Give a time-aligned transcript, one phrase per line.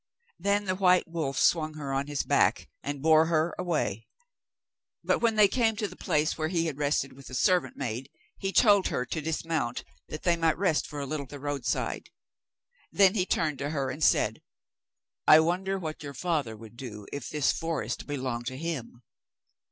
[0.39, 4.07] Then the white wolf swung her on his back and bore her away.
[5.03, 8.09] But when they came to the place where he had rested with the servant maid,
[8.35, 12.09] he told her to dismount that they might rest for a little at the roadside.
[12.91, 14.41] Then he turned to her and said:
[15.27, 19.03] 'I wonder what your father would do if this forest belonged to him?